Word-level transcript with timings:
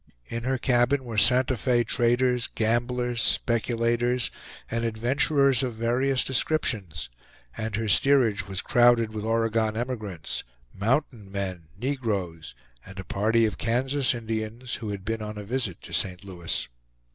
In 0.25 0.45
her 0.45 0.57
cabin 0.57 1.03
were 1.03 1.19
Santa 1.19 1.55
Fe 1.55 1.83
traders, 1.83 2.47
gamblers, 2.47 3.21
speculators, 3.21 4.31
and 4.71 4.83
adventurers 4.83 5.61
of 5.61 5.75
various 5.75 6.23
descriptions, 6.23 7.11
and 7.55 7.75
her 7.75 7.87
steerage 7.87 8.47
was 8.47 8.63
crowded 8.63 9.13
with 9.13 9.23
Oregon 9.23 9.77
emigrants, 9.77 10.43
"mountain 10.73 11.31
men," 11.31 11.67
negroes, 11.77 12.55
and 12.83 12.97
a 12.97 13.03
party 13.05 13.45
of 13.45 13.59
Kansas 13.59 14.15
Indians, 14.15 14.73
who 14.81 14.89
had 14.89 15.05
been 15.05 15.21
on 15.21 15.37
a 15.37 15.43
visit 15.43 15.81
to 15.83 15.93
St. 15.93 16.23
Louis. 16.25 16.67